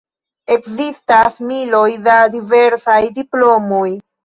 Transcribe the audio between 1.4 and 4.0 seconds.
miloj da diversaj diplomoj.